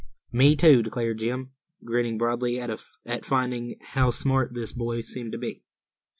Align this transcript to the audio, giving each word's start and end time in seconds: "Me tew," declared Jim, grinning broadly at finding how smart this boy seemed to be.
"Me 0.31 0.55
tew," 0.55 0.81
declared 0.81 1.19
Jim, 1.19 1.51
grinning 1.85 2.17
broadly 2.17 2.59
at 2.59 2.79
finding 3.23 3.75
how 3.89 4.09
smart 4.09 4.55
this 4.55 4.73
boy 4.73 4.99
seemed 5.01 5.31
to 5.31 5.37
be. 5.37 5.61